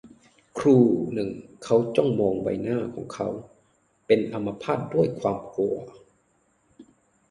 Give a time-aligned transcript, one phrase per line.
[0.57, 1.29] ครู่หนึ่ง
[1.63, 3.29] เขาจ้องมองใบหน้าของเขา-
[4.05, 5.75] เป็นอัมพาตด้วยความกลัว